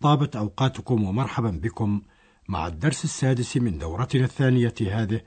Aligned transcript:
طابت 0.00 0.36
أوقاتكم 0.36 1.04
ومرحبا 1.04 1.50
بكم 1.50 2.02
مع 2.48 2.66
الدرس 2.66 3.04
السادس 3.04 3.56
من 3.56 3.78
دورتنا 3.78 4.24
الثانية 4.24 4.74
هذه 4.80 5.20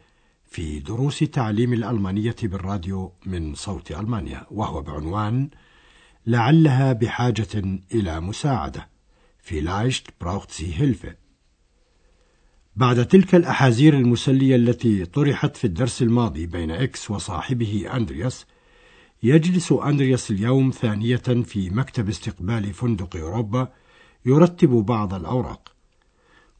في 0.45 0.79
دروس 0.79 1.19
تعليم 1.19 1.73
الألمانية 1.73 2.35
بالراديو 2.43 3.13
من 3.25 3.55
صوت 3.55 3.91
ألمانيا 3.91 4.45
وهو 4.51 4.81
بعنوان 4.81 5.49
لعلها 6.27 6.93
بحاجة 6.93 7.81
إلى 7.93 8.19
مساعدة 8.19 8.89
Vielleicht 9.49 10.19
braucht 10.19 10.51
sie 10.51 10.71
Hilfe 10.71 11.15
بعد 12.75 13.05
تلك 13.05 13.35
الأحازير 13.35 13.97
المسلية 13.97 14.55
التي 14.55 15.05
طرحت 15.05 15.57
في 15.57 15.65
الدرس 15.65 16.01
الماضي 16.01 16.45
بين 16.45 16.71
إكس 16.71 17.11
وصاحبه 17.11 17.89
أندرياس 17.93 18.45
يجلس 19.23 19.71
أندرياس 19.71 20.31
اليوم 20.31 20.71
ثانية 20.71 21.15
في 21.45 21.69
مكتب 21.69 22.09
استقبال 22.09 22.73
فندق 22.73 23.15
أوروبا 23.15 23.73
يرتب 24.25 24.69
بعض 24.69 25.13
الأوراق 25.13 25.73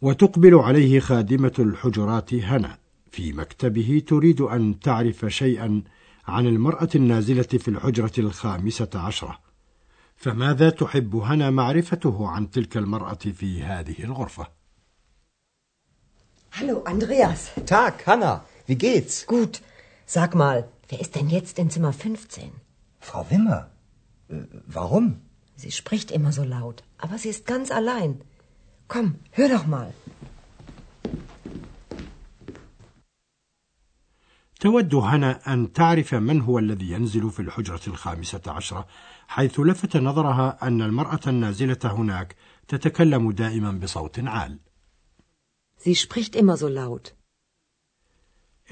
وتقبل 0.02 0.56
عليه 0.56 1.00
خادمة 1.00 1.54
الحجرات 1.60 2.34
هنا 2.34 2.78
في 3.12 3.34
مكتبه 3.34 4.04
تريد 4.08 4.42
أن 4.42 4.80
تعرف 4.80 5.26
شيئا 5.26 5.84
عن 6.28 6.48
المرأة 6.48 6.90
النازلة 6.96 7.44
في 7.44 7.68
الحجرة 7.68 8.12
الخامسة 8.18 8.90
عشرة 8.96 9.40
فماذا 10.16 10.70
تحب 10.70 11.16
هنا 11.16 11.50
معرفته 11.50 12.28
عن 12.28 12.52
تلك 12.52 12.78
المرأة 12.78 13.14
في 13.14 13.64
هذه 13.64 14.04
الغرفة؟ 14.04 14.48
Hallo, 16.60 16.84
Andreas. 16.86 17.52
Tag, 17.66 17.94
Hanna. 18.08 18.44
Wie 18.66 18.78
geht's? 18.78 19.28
Gut. 19.28 19.62
Sag 20.08 20.34
mal, 20.34 20.68
wer 20.90 21.00
ist 21.00 21.16
denn 21.16 21.30
jetzt 21.30 21.60
in 21.60 21.70
Zimmer 21.70 21.94
15? 21.94 22.52
Frau 23.00 23.26
Wimmer. 23.30 23.70
Äh, 24.30 24.46
warum? 24.66 25.22
Sie 25.62 25.72
spricht 25.80 26.10
immer 26.18 26.32
so 26.32 26.44
laut, 26.44 26.78
aber 27.04 27.18
sie 27.18 27.30
ist 27.36 27.44
ganz 27.54 27.68
allein. 27.80 28.12
Komm, 28.88 29.08
hör 29.32 29.50
doch 29.50 29.68
mal. 29.68 29.94
تود 34.60 34.96
هنا 34.96 35.54
أن 35.54 35.74
تعرف 35.74 36.14
من 36.14 36.42
هو 36.42 36.60
الذي 36.60 36.92
ينزل 36.92 37.30
في 37.32 37.40
الحجرة 37.40 37.82
الخامسة 37.88 38.42
عشرة 38.48 38.88
حيث 39.28 39.60
لفت 39.60 39.98
نظرها 39.98 40.68
أن 40.68 40.82
المرأة 40.82 41.20
النازلة 41.28 41.80
هناك 41.84 42.36
تتكلم 42.68 43.32
دائما 43.32 43.72
بصوت 43.72 44.20
عال 44.20 44.60
Sie 45.80 45.96
spricht 45.96 46.36
immer 46.36 46.58
so 46.58 46.68
laut. 46.68 47.14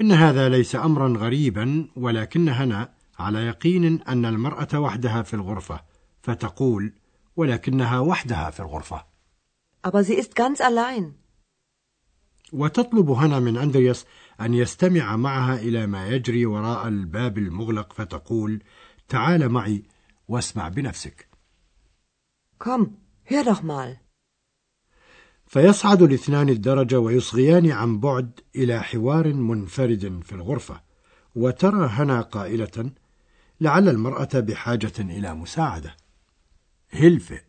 إن 0.00 0.12
هذا 0.12 0.48
ليس 0.48 0.76
أمرا 0.76 1.08
غريبا 1.08 1.88
ولكن 1.96 2.48
هنا 2.48 2.94
على 3.18 3.46
يقين 3.46 4.02
أن 4.02 4.24
المرأة 4.24 4.80
وحدها 4.80 5.22
في 5.22 5.34
الغرفة 5.34 5.80
فتقول 6.26 6.92
ولكنها 7.36 7.98
وحدها 7.98 8.50
في 8.50 8.60
الغرفة 8.60 9.04
Aber 9.86 10.02
sie 10.04 10.14
ist 10.14 10.34
ganz 10.34 10.60
allein. 10.60 11.14
وتطلب 12.52 13.10
هنا 13.10 13.40
من 13.40 13.56
أندرياس 13.56 14.06
أن 14.40 14.54
يستمع 14.54 15.16
معها 15.16 15.56
إلى 15.56 15.86
ما 15.86 16.08
يجري 16.08 16.46
وراء 16.46 16.88
الباب 16.88 17.38
المغلق 17.38 17.92
فتقول 17.92 18.62
تعال 19.08 19.48
معي 19.48 19.82
واسمع 20.28 20.68
بنفسك 20.68 21.28
Komm, 22.58 22.96
hör 23.24 23.44
doch 23.44 23.62
mal. 23.62 23.96
فيصعد 25.46 26.02
الاثنان 26.02 26.48
الدرجة 26.48 27.00
ويصغيان 27.00 27.70
عن 27.70 28.00
بعد 28.00 28.40
إلى 28.56 28.82
حوار 28.82 29.32
منفرد 29.34 30.22
في 30.24 30.32
الغرفة 30.32 30.80
وترى 31.34 31.86
هنا 31.86 32.20
قائلة 32.20 32.90
لعل 33.60 33.88
المرأة 33.88 34.28
بحاجة 34.34 34.92
إلى 34.98 35.34
مساعدة 35.34 35.96
هلفة 36.90 37.40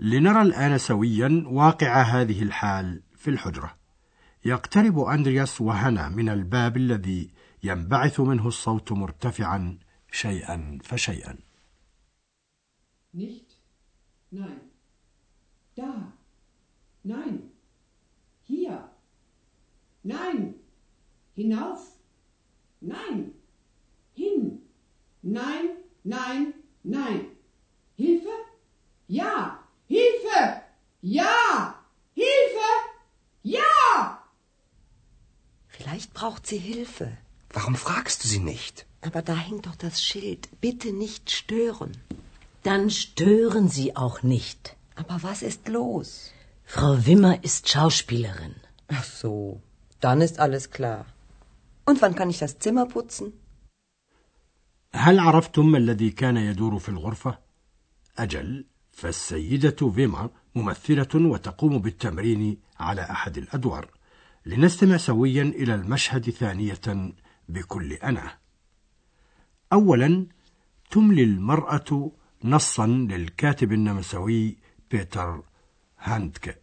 لنرى 0.00 0.42
الآن 0.42 0.78
سويا 0.78 1.44
واقع 1.46 2.02
هذه 2.02 2.42
الحال 2.42 3.02
في 3.16 3.30
الحجرة 3.30 3.76
يقترب 4.44 4.98
أندرياس 4.98 5.60
وهنا 5.60 6.08
من 6.08 6.28
الباب 6.28 6.76
الذي 6.76 7.30
ينبعث 7.62 8.20
منه 8.20 8.48
الصوت 8.48 8.92
مرتفعا 8.92 9.78
شيئا 10.10 10.78
فشيئا 10.82 11.38
Nicht? 13.14 13.58
Nein. 14.30 14.60
Da. 15.76 16.12
Nein. 17.02 17.50
Hier. 18.42 18.90
Nein. 20.02 20.54
Hinauf. 21.34 21.82
Nein. 22.80 23.34
Hin. 24.14 24.62
Nein, 25.22 25.66
nein, 26.04 26.54
nein. 26.82 27.31
sie 36.51 36.61
Hilfe. 36.71 37.07
Warum 37.57 37.75
fragst 37.75 38.17
du 38.23 38.27
sie 38.33 38.43
nicht? 38.53 38.75
Aber 39.07 39.21
da 39.29 39.35
hängt 39.47 39.65
doch 39.67 39.77
das 39.85 39.95
Schild. 40.07 40.41
Bitte 40.65 40.89
nicht 41.05 41.23
stören. 41.39 41.91
Dann 42.69 42.89
stören 42.89 43.67
Sie 43.77 43.89
auch 44.03 44.17
nicht. 44.35 44.61
Aber 45.01 45.17
was 45.27 45.39
ist 45.49 45.63
los? 45.77 46.09
Frau 46.75 46.93
Wimmer 47.07 47.35
ist 47.49 47.63
Schauspielerin. 47.69 48.55
Ach 48.97 49.05
so, 49.21 49.61
dann 50.05 50.19
ist 50.27 50.37
alles 50.45 50.65
klar. 50.77 51.05
Und 51.85 52.01
wann 52.01 52.15
kann 52.15 52.29
ich 52.33 52.39
das 52.39 52.59
Zimmer 52.59 52.85
putzen? 52.95 53.27
هل 54.93 55.19
عرفتم 55.19 55.71
ما 55.71 55.77
الذي 55.77 56.11
كان 56.11 56.37
يدور 56.37 56.79
في 56.79 56.89
الغرفة؟ 56.89 57.39
أجل 58.17 58.65
فالسيدة 58.91 59.91
فيما 59.91 60.29
ممثلة 60.55 61.07
وتقوم 61.15 61.79
بالتمرين 61.79 62.57
على 62.79 63.01
أحد 63.01 63.37
الأدوار 63.37 63.89
لنستمع 64.46 64.96
سويا 64.96 65.42
إلى 65.42 65.74
المشهد 65.74 66.30
ثانية 66.30 67.12
بكل 67.48 67.92
أنا 67.92 68.38
أولا 69.72 70.26
تملي 70.90 71.24
المرأة 71.24 72.12
نصا 72.44 72.86
للكاتب 72.86 73.72
النمساوي 73.72 74.56
بيتر 74.90 75.42
هاندكه 75.98 76.54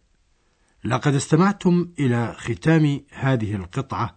لقد 0.84 1.14
استمعتم 1.14 1.88
إلى 1.98 2.34
ختام 2.38 3.00
هذه 3.10 3.54
القطعة 3.54 4.16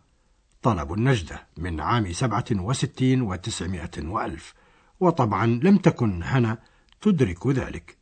طلب 0.62 0.94
النجدة 0.94 1.48
من 1.58 1.80
عام 1.82 2.14
سبعة 2.14 2.46
وستين 2.52 3.22
وتسعمائة 3.22 3.92
وألف. 3.98 4.54
وطبعا 5.00 5.46
لم 5.46 5.78
تكن 5.78 6.24
هنا 6.24 6.58
تدرك 7.02 7.48
ذلك. 7.48 7.98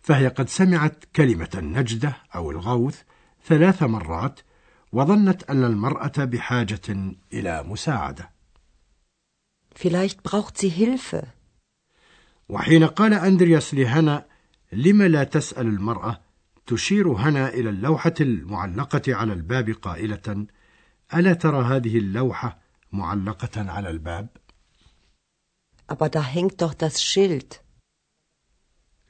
فهي 0.00 0.28
قد 0.28 0.48
سمعت 0.48 1.04
كلمة 1.16 1.48
النجدة 1.54 2.16
أو 2.34 2.50
الغوث 2.50 3.02
ثلاث 3.46 3.82
مرات 3.82 4.40
وظنت 4.92 5.42
أن 5.42 5.64
المرأة 5.64 6.12
بحاجة 6.24 7.14
إلى 7.32 7.62
مساعدة 7.62 8.30
Vielleicht 9.74 10.22
braucht 10.22 10.58
sie 10.58 10.68
Hilfe. 10.68 11.26
وحين 12.48 12.84
قال 12.84 13.14
أندرياس 13.14 13.74
لهنا 13.74 14.26
لم 14.72 15.02
لا 15.02 15.24
تسأل 15.24 15.66
المرأة 15.66 16.20
تشير 16.66 17.08
هنا 17.08 17.48
إلى 17.48 17.70
اللوحة 17.70 18.14
المعلقة 18.20 19.14
على 19.14 19.32
الباب 19.32 19.70
قائلة 19.70 20.46
ألا 21.14 21.32
ترى 21.32 21.64
هذه 21.64 21.98
اللوحة 21.98 22.58
معلقة 22.92 23.70
على 23.70 23.90
الباب؟ 23.90 24.28
Aber 25.86 26.08
da 26.08 26.22
hängt 26.22 26.62
doch 26.62 26.74
das 26.74 27.02
Schild. 27.02 27.60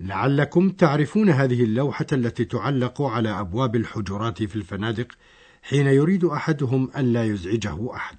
لعلكم 0.01 0.71
تعرفون 0.71 1.31
هذه 1.31 1.65
اللوحة 1.65 2.07
التي 2.13 2.45
تعلق 2.45 3.03
على 3.03 3.41
أبواب 3.41 3.77
الحجرات 3.77 4.43
في 4.43 4.57
الفنادق 4.57 5.13
حين 5.63 5.87
يريد 5.87 6.25
أحدهم 6.25 6.91
أن 6.91 7.13
لا 7.13 7.25
يزعجه 7.25 7.95
أحد 7.95 8.19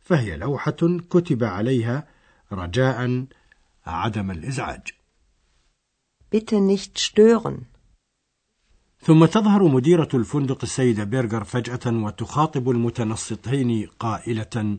فهي 0.00 0.36
لوحة 0.36 0.98
كتب 1.10 1.44
عليها 1.44 2.08
رجاء 2.52 3.26
عدم 3.86 4.30
الإزعاج 4.30 4.94
Bitte 6.30 6.60
nicht 6.60 6.98
stören. 6.98 7.66
ثم 9.00 9.24
تظهر 9.26 9.68
مديرة 9.68 10.08
الفندق 10.14 10.58
السيدة 10.62 11.04
بيرغر 11.04 11.44
فجأة 11.44 11.80
وتخاطب 11.86 12.70
المتنصتين 12.70 13.86
قائلة 13.98 14.78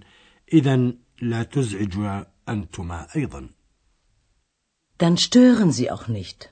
إذا 0.53 0.94
لا 1.21 1.44
تزعج 1.44 2.23
أنتما 2.50 3.07
أيضا 3.15 3.50
Dann 4.97 5.17
stören 5.17 5.71
Sie 5.71 5.91
auch 5.91 6.07
nicht. 6.07 6.50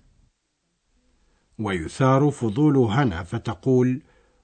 ويثار 1.59 2.31
فضول 2.31 2.77
هنا 2.77 3.24
فتقول 3.24 4.01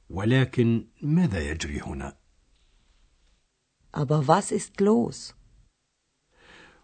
ولكن 0.10 0.88
ماذا 1.02 1.40
يجري 1.52 1.82
هنا 1.82 2.18
Aber 3.94 4.28
was 4.28 4.52
ist 4.52 4.82
los? 4.82 5.34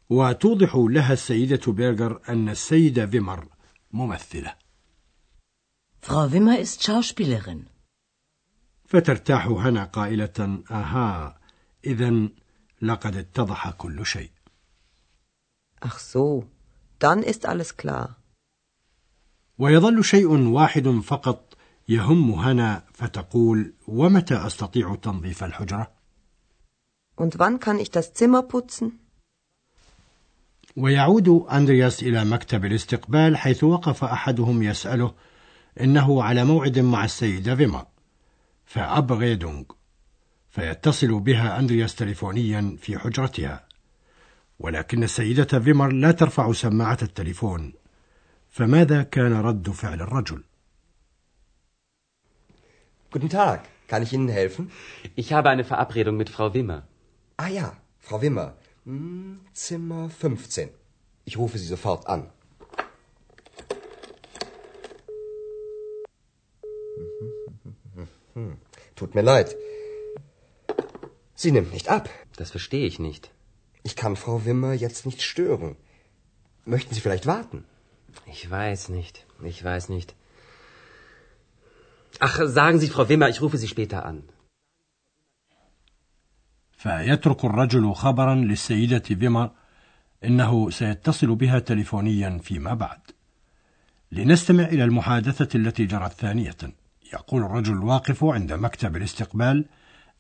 وتوضح 0.10 0.75
لها 0.75 1.14
السيدة 1.14 1.72
بيرغر 1.72 2.22
أن 2.30 2.50
السيدة 2.50 3.08
فيمر 3.08 3.48
ممثلة 3.92 4.56
Frau 6.02 6.28
Wimmer 6.31 6.60
ist 6.60 6.84
Schauspielerin. 6.84 7.66
فترتاح 8.86 9.48
هنا 9.48 9.84
قائلة 9.84 10.64
أها 10.72 11.40
إذا 11.86 12.30
لقد 12.81 13.16
اتضح 13.16 13.70
كل 13.72 14.06
شيء 14.06 14.31
Ach 15.86 16.00
so, 16.00 16.46
dann 17.00 17.24
ist 17.24 17.46
alles 17.46 17.78
klar. 17.78 18.16
ويظل 19.58 20.04
شيء 20.06 20.28
واحد 20.38 20.88
فقط 20.88 21.53
يهم 21.90 22.32
هنا 22.32 22.84
فتقول 22.94 23.74
ومتى 23.88 24.36
أستطيع 24.36 24.96
تنظيف 24.96 25.44
الحجرة؟ 25.44 25.92
Und 27.16 27.40
wann 27.40 27.60
kann 27.60 27.80
ich 27.80 27.92
das 27.92 28.14
Zimmer 28.14 28.42
putzen? 28.42 29.00
ويعود 30.78 31.30
أندرياس 31.30 32.04
إلى 32.04 32.26
مكتب 32.26 32.66
الاستقبال 32.66 33.38
حيث 33.38 33.64
وقف 33.64 34.04
أحدهم 34.04 34.64
يسأله 34.64 35.14
إنه 35.82 36.24
على 36.24 36.46
موعد 36.46 36.80
مع 36.80 37.06
السيدة 37.06 37.56
فيما 37.56 37.86
فأبغيدونغ 38.66 39.64
فيتصل 40.50 41.20
بها 41.20 41.60
أندرياس 41.60 41.96
تليفونيا 41.96 42.78
في 42.82 43.00
حجرتها 43.00 43.66
ولكن 44.60 45.04
السيدة 45.04 45.60
فيمر 45.60 45.92
لا 45.92 46.12
ترفع 46.12 46.52
سماعة 46.52 46.98
التليفون 47.02 47.74
فماذا 48.50 49.04
كان 49.04 49.34
رد 49.34 49.70
فعل 49.70 50.02
الرجل؟ 50.02 50.44
Guten 53.13 53.30
Tag, 53.30 53.69
kann 53.88 54.01
ich 54.01 54.12
Ihnen 54.12 54.27
helfen? 54.27 54.71
Ich 55.13 55.33
habe 55.33 55.51
eine 55.51 55.63
Verabredung 55.63 56.18
mit 56.18 56.31
Frau 56.31 56.56
Wimmer. 56.56 56.88
Ah 57.38 57.48
ja, 57.48 57.77
Frau 58.00 58.24
Wimmer. 58.24 58.56
Hm, 58.86 59.39
Zimmer 59.54 60.10
15. 60.10 60.71
Ich 61.24 61.38
rufe 61.38 61.60
Sie 61.60 61.68
sofort 61.68 62.07
an. 62.07 62.31
Tut 68.95 69.13
mir 69.13 69.21
leid. 69.21 69.56
Sie 71.36 71.51
nimmt 71.51 71.71
nicht 71.71 71.89
ab. 71.89 72.10
Das 72.36 72.50
verstehe 72.50 72.88
ich 72.88 72.98
nicht. 72.98 73.30
Ich 73.83 73.95
kann 73.95 74.15
Frau 74.15 74.44
Wimmer 74.44 74.74
jetzt 74.74 75.06
nicht 75.06 75.21
stören. 75.21 75.75
Möchten 76.65 76.95
Sie 76.95 77.01
vielleicht 77.01 77.27
warten? 77.27 77.63
Ich 78.25 78.50
weiß 78.50 78.89
nicht. 78.89 79.27
Ich 79.44 79.63
weiß 79.63 79.89
nicht. 79.89 80.15
Ach, 82.19 82.39
sagen 82.45 82.80
Sie, 82.80 82.89
Frau 82.89 83.10
Wimmer, 83.10 83.30
ich 83.30 83.42
rufe 83.42 83.57
Sie 83.57 83.68
später 83.68 84.06
an. 84.06 84.24
فيترك 86.77 87.45
الرجل 87.45 87.94
خبرا 87.94 88.36
للسيدة 88.36 89.00
فيمر 89.00 89.51
إنه 90.24 90.69
سيتصل 90.69 91.36
بها 91.36 91.60
تليفونيا 91.60 92.38
فيما 92.44 92.74
بعد 92.74 93.00
لنستمع 94.12 94.63
إلى 94.63 94.83
المحادثة 94.83 95.57
التي 95.57 95.86
جرت 95.86 96.13
ثانية 96.13 96.57
يقول 97.13 97.44
الرجل 97.44 97.74
الواقف 97.74 98.24
عند 98.24 98.54
مكتب 98.54 98.95
الاستقبال 98.95 99.65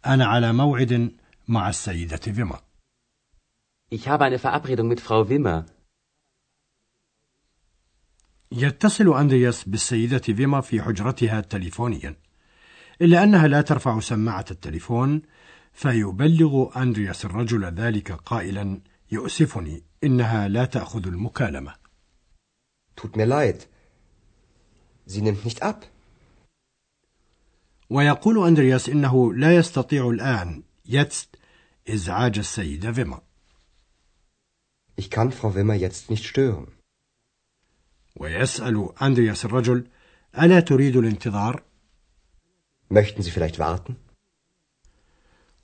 أنا 0.05 0.25
على 0.25 0.53
موعد 0.53 1.11
مع 1.47 1.69
السيدة 1.69 2.17
فيمر 2.17 2.59
Ich 3.91 4.07
habe 4.07 4.25
eine 4.25 4.39
Verabredung 4.39 4.87
mit 4.87 5.01
Frau 5.01 5.29
Wimmer. 5.29 5.65
يتصل 8.53 9.17
أندرياس 9.17 9.63
بالسيدة 9.69 10.19
فيما 10.19 10.61
في 10.61 10.81
حجرتها 10.81 11.41
تليفونيا 11.41 12.15
إلا 13.01 13.23
أنها 13.23 13.47
لا 13.47 13.61
ترفع 13.61 13.99
سماعة 13.99 14.45
التليفون 14.51 15.21
فيبلغ 15.73 16.81
أندرياس 16.81 17.25
الرجل 17.25 17.65
ذلك 17.65 18.11
قائلا 18.11 18.81
يؤسفني 19.11 19.83
إنها 20.03 20.47
لا 20.47 20.65
تأخذ 20.65 21.07
المكالمة 21.07 21.73
Tut 22.95 23.15
mir 23.17 23.25
leid. 23.25 23.67
Sie 25.07 25.21
nimmt 25.21 25.45
nicht 25.45 25.63
ab. 25.63 25.85
ويقول 27.89 28.47
أندرياس 28.47 28.89
إنه 28.89 29.33
لا 29.33 29.55
يستطيع 29.55 30.09
الآن 30.09 30.63
يتست 30.85 31.35
إزعاج 31.89 32.37
السيدة 32.39 32.91
فيما 32.91 33.21
Ich 34.95 35.09
kann 35.09 35.31
Frau 35.31 35.55
Wimmer 35.55 35.73
jetzt 35.73 36.11
nicht 36.11 36.25
stören. 36.25 36.67
ويسأل 38.15 38.89
أندرياس 39.01 39.45
الرجل 39.45 39.87
ألا 40.39 40.59
تريد 40.59 40.95
الانتظار؟ 40.95 41.63
Möchten 42.89 43.21
Sie 43.21 43.31
vielleicht 43.31 43.59
warten? 43.59 43.95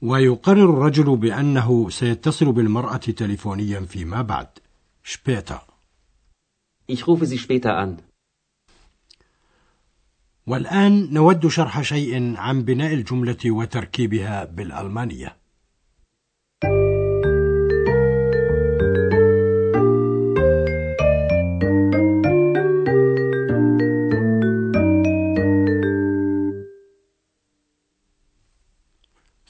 ويقرر 0.01 0.69
الرجل 0.69 1.17
بأنه 1.17 1.89
سيتصل 1.89 2.51
بالمرأة 2.51 2.97
تليفونيا 2.97 3.79
فيما 3.79 4.21
بعد 4.21 4.47
شبيتا 5.03 5.61
Ich 6.91 7.05
rufe 7.07 7.25
Sie 7.25 7.37
später 7.37 7.77
an. 7.77 7.97
والآن 10.47 11.13
نود 11.13 11.47
شرح 11.47 11.81
شيء 11.81 12.37
عن 12.37 12.63
بناء 12.63 12.93
الجملة 12.93 13.37
وتركيبها 13.51 14.43
بالألمانية 14.45 15.38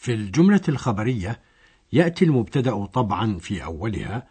في 0.10 0.16
الجملة 0.16 0.62
الخبرية 0.70 1.42
يأتي 1.94 2.26
المبتدأ 2.26 2.86
طبعا 2.86 3.38
في 3.40 3.64
أولها 3.64 4.28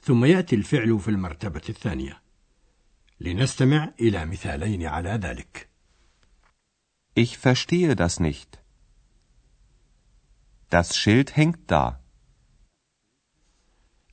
ثم 0.00 0.24
يأتي 0.24 0.56
الفعل 0.56 0.98
في 0.98 1.08
المرتبة 1.08 1.62
الثانية 1.68 2.22
لنستمع 3.20 3.90
إلى 4.00 4.26
مثالين 4.26 4.86
على 4.86 5.10
ذلك 5.10 5.68
Ich 7.14 7.38
verstehe 7.38 7.94
das 7.94 8.18
nicht. 8.18 8.58
Das 10.70 10.96
Schild 10.96 11.36
hängt 11.36 11.70
da. 11.70 12.00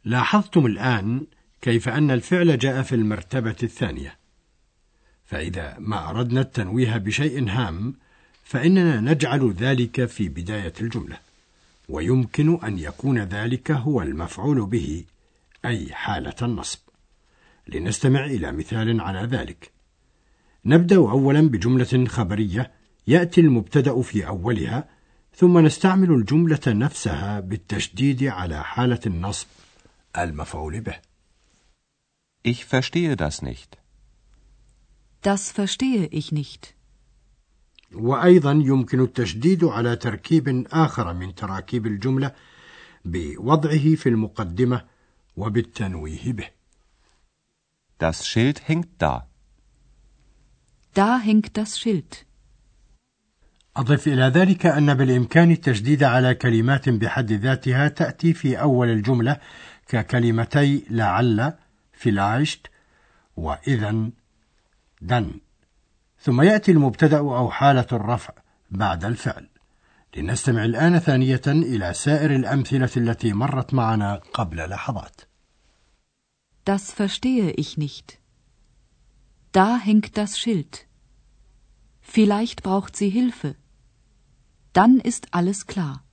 لاحظتم 0.04 0.66
الآن 0.66 1.28
كيف 1.62 1.90
أن 1.90 2.12
الفعل 2.12 2.58
جاء 2.58 2.82
في 2.82 2.96
المرتبة 2.96 3.58
الثانية 3.64 4.20
فإذا 5.24 5.76
ما 5.80 6.10
أردنا 6.10 6.42
التنويه 6.42 6.98
بشيء 6.98 7.50
هام 7.50 7.96
فإننا 8.50 9.02
نجعل 9.02 9.54
ذلك 9.54 10.06
في 10.06 10.30
بداية 10.30 10.74
الجملة 10.82 11.18
ويمكن 11.90 12.64
أن 12.64 12.80
يكون 12.80 13.20
ذلك 13.20 13.72
هو 13.72 14.02
المفعول 14.02 14.66
به 14.66 15.06
أي 15.66 15.94
حالة 15.94 16.36
النصب 16.42 16.80
لنستمع 17.68 18.26
إلى 18.26 18.52
مثال 18.52 19.02
على 19.02 19.20
ذلك 19.20 19.72
نبدأ 20.66 20.96
أولا 20.96 21.42
بجملة 21.42 22.06
خبرية 22.06 22.72
يأتي 23.08 23.42
المبتدأ 23.42 24.02
في 24.02 24.28
أولها 24.28 24.90
ثم 25.36 25.60
نستعمل 25.60 26.12
الجملة 26.12 26.68
نفسها 26.68 27.40
بالتشديد 27.40 28.24
على 28.24 28.64
حالة 28.64 29.00
النصب 29.06 29.48
المفعول 30.18 30.82
به 30.82 30.96
Ich 32.44 32.66
verstehe 32.66 33.16
das 33.16 33.42
nicht. 33.42 33.78
Das 35.22 35.52
verstehe 35.52 36.08
ich 36.08 36.32
nicht. 36.32 36.79
وأيضا 37.96 38.52
يمكن 38.52 39.00
التشديد 39.02 39.64
على 39.64 39.96
تركيب 39.96 40.68
آخر 40.72 41.14
من 41.14 41.36
تراكيب 41.36 41.88
الجملة 41.88 42.32
بوضعه 43.06 43.96
في 43.96 44.10
المقدمة 44.10 44.86
وبالتنويه 45.38 46.34
به 46.34 46.50
Das 48.00 48.26
Schild 48.26 48.62
hängt 48.70 49.02
da. 49.02 49.28
Da 50.94 51.20
hängt 51.20 51.58
das 51.58 51.80
Schild. 51.80 52.26
أضف 53.78 54.08
إلى 54.08 54.24
ذلك 54.24 54.66
أن 54.66 54.94
بالإمكان 54.94 55.52
التشديد 55.52 56.04
على 56.04 56.36
كلمات 56.36 56.90
بحد 56.90 57.32
ذاتها 57.32 57.88
تأتي 57.88 58.34
في 58.34 58.62
أول 58.62 58.90
الجملة 58.90 59.38
ككلمتي 59.88 60.86
لعل 60.90 61.54
فلايشت 61.94 62.68
وإذا 63.36 64.10
دن 65.02 65.32
ثم 66.22 66.42
يأتي 66.42 66.72
المبتدأ 66.72 67.18
أو 67.18 67.52
حالة 67.52 67.88
الرفع 67.92 68.34
بعد 68.72 69.06
الفعل 69.06 69.50
لنستمع 70.16 70.66
الآن 70.66 71.00
ثانية 71.00 71.42
إلى 71.48 71.94
سائر 71.94 72.36
الأمثلة 72.36 72.90
التي 72.98 73.34
مرت 73.34 73.74
معنا 73.74 74.22
قبل 74.34 74.70
لحظات 74.70 75.22
Das 76.66 76.92
verstehe 76.92 77.52
ich 77.52 77.78
nicht. 77.78 78.20
Da 79.52 79.78
hängt 79.78 80.18
das 80.18 80.38
Schild. 80.38 80.88
Vielleicht 82.02 82.62
braucht 82.64 82.96
sie 82.96 83.10
Hilfe. 83.10 83.56
Dann 84.74 85.00
ist 85.00 85.34
alles 85.34 85.66
klar. 85.66 86.04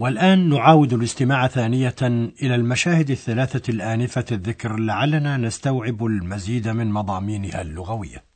والآن 0.00 0.48
نعاود 0.48 0.92
الاستماع 0.92 1.46
ثانية 1.46 1.94
إلى 2.42 2.54
المشاهد 2.54 3.10
الثلاثة 3.10 3.72
الآنفة 3.72 4.24
الذكر 4.32 4.76
لعلنا 4.76 5.36
نستوعب 5.36 6.04
المزيد 6.04 6.68
من 6.68 6.90
مضامينها 6.92 7.62
اللغوية. 7.62 8.27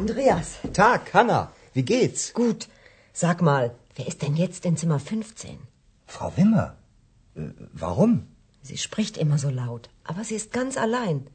Andreas. 0.00 0.48
Tag, 0.72 1.02
Hanna. 1.14 1.40
Wie 1.74 1.84
geht's? 1.94 2.32
Gut. 2.42 2.68
Sag 3.12 3.42
mal, 3.42 3.64
wer 3.96 4.06
ist 4.10 4.22
denn 4.22 4.36
jetzt 4.36 4.62
in 4.68 4.76
Zimmer 4.76 4.98
15? 4.98 5.58
Frau 6.06 6.28
Wimmer. 6.36 6.68
Äh, 7.34 7.50
warum? 7.84 8.12
Sie 8.62 8.78
spricht 8.86 9.16
immer 9.18 9.38
so 9.38 9.50
laut, 9.50 9.84
aber 10.04 10.22
sie 10.24 10.36
ist 10.40 10.50
ganz 10.52 10.76
allein. 10.76 11.26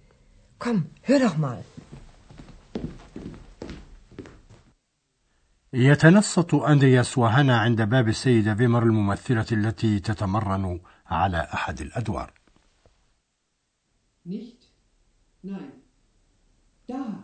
Komm, 0.59 0.79
hör 1.09 1.19
doch 1.19 1.37
mal. 1.37 1.63
يتنصت 5.73 6.53
أندرياس 6.53 7.17
وهنا 7.17 7.57
عند 7.59 7.81
باب 7.81 8.07
السيدة 8.07 8.55
فيمر 8.55 8.83
الممثلة 8.83 9.45
التي 9.51 9.99
تتمرن 9.99 10.79
على 11.05 11.47
أحد 11.53 11.81
الأدوار. 11.81 12.33
Nicht? 14.25 14.57
Nein. 15.43 15.71
Da. 16.87 17.23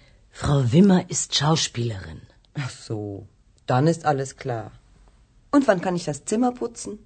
Frau 0.30 0.72
Wimmer 0.72 1.10
ist 1.10 1.34
Schauspielerin. 1.34 2.20
Ach 2.54 2.70
so, 2.70 3.26
dann 3.66 3.86
ist 3.86 4.04
alles 4.04 4.36
klar. 4.36 4.70
Und 5.50 5.66
wann 5.68 5.80
kann 5.80 5.96
ich 5.96 6.04
das 6.04 6.24
Zimmer 6.24 6.52
putzen? 6.52 6.98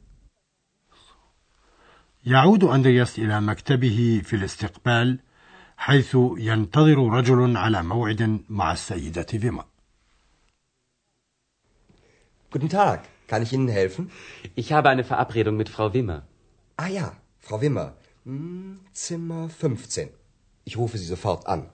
يعود 2.25 2.65
أندرياس 2.65 3.19
إلى 3.19 3.41
مكتبه 3.41 4.23
في 4.25 4.37
الاستقبال 4.37 5.19
حيث 5.77 6.17
ينتظر 6.37 6.99
رجل 7.09 7.57
على 7.57 7.83
موعد 7.83 8.41
مع 8.49 8.73
السيدة 8.73 9.23
فيما. 9.23 9.65
Guten 12.53 12.69
Tag. 12.69 13.01
Kann 13.29 13.43
ich 13.43 13.53
Ihnen 13.53 13.69
helfen? 13.69 14.11
Ich 14.57 14.73
habe 14.73 14.89
eine 14.89 15.05
Verabredung 15.05 15.57
mit 15.57 15.69
Frau 15.69 15.95
Wimmer. 15.95 16.23
Ah 16.77 16.89
ja, 16.89 17.17
Frau 17.39 17.61
Wimmer. 17.61 17.95
Hm, 18.25 18.81
Zimmer 18.93 19.49
15. 19.49 20.11
Ich 20.65 20.77
rufe 20.77 20.99
Sie 20.99 21.07
sofort 21.07 21.47
an. 21.47 21.71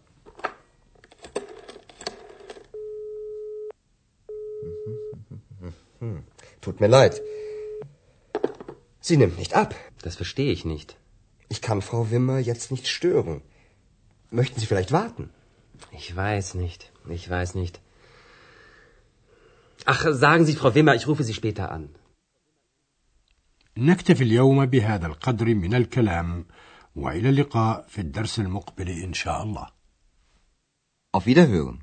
mir 6.80 6.88
leid. 6.98 7.14
Sie 9.08 9.16
nimmt 9.16 9.38
nicht 9.38 9.54
ab. 9.54 9.70
Das 10.02 10.16
verstehe 10.16 10.52
ich 10.56 10.64
nicht. 10.64 10.96
Ich 11.48 11.60
kann 11.66 11.80
Frau 11.88 12.10
Wimmer 12.10 12.38
jetzt 12.38 12.70
nicht 12.74 12.86
stören. 12.88 13.42
Möchten 14.30 14.58
Sie 14.60 14.66
vielleicht 14.66 14.92
warten? 14.92 15.30
Ich 16.00 16.08
weiß 16.24 16.54
nicht. 16.54 16.80
Ich 17.18 17.28
weiß 17.30 17.54
nicht. 17.54 17.80
Ach, 19.84 20.02
sagen 20.24 20.44
Sie, 20.46 20.56
Frau 20.56 20.74
Wimmer, 20.74 20.94
ich 20.96 21.06
rufe 21.06 21.24
Sie 21.24 21.34
später 21.34 21.70
an. 21.70 21.88
نكتفي 23.78 24.24
اليوم 24.24 24.66
بهذا 24.66 25.06
القدر 25.06 25.54
من 25.54 25.74
الكلام 25.74 26.46
والى 26.96 27.28
اللقاء 27.28 27.86
في 27.88 28.00
الدرس 28.00 28.38
المقبل 28.38 28.88
ان 28.88 29.12
شاء 29.12 29.42
الله. 29.42 29.68
Auf 31.12 31.26
Wiederhören. 31.26 31.82